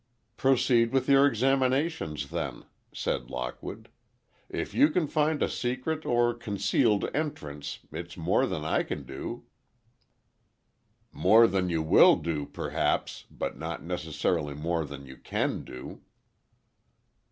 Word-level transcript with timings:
"Proceed 0.35 0.91
with 0.93 1.07
your 1.07 1.27
examinations, 1.27 2.31
then," 2.31 2.65
said 2.91 3.29
Lockwood; 3.29 3.87
"if 4.49 4.73
you 4.73 4.89
can 4.89 5.05
find 5.05 5.43
a 5.43 5.47
secret 5.47 6.07
or 6.07 6.33
concealed 6.33 7.07
entrance, 7.13 7.77
it's 7.91 8.17
more 8.17 8.47
than 8.47 8.65
I 8.65 8.81
can 8.81 9.03
do." 9.03 9.43
"More 11.11 11.45
than 11.45 11.69
you 11.69 11.83
will 11.83 12.15
do, 12.15 12.47
perhaps, 12.47 13.25
but 13.29 13.59
not 13.59 13.83
necessarily 13.83 14.55
more 14.55 14.85
than 14.85 15.05
you 15.05 15.17
can 15.17 15.63
do." 15.63 16.01